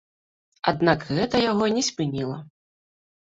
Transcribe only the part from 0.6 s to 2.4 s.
Аднак гэта яго не спыніла.